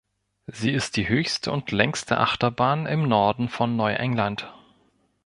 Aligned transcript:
Sie 0.47 0.71
ist 0.71 0.97
die 0.97 1.07
höchste 1.07 1.51
und 1.51 1.69
längste 1.71 2.17
Achterbahn 2.17 2.87
im 2.87 3.07
Norden 3.07 3.49
von 3.49 3.75
Neuengland. 3.75 4.51